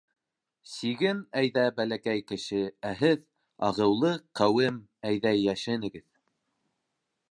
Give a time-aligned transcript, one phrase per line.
[0.69, 3.23] Сиген әйҙә, бәләкәй кеше, ә һеҙ,
[3.71, 6.13] Ағыулы Ҡәүем, әйҙә йәшенегеҙ.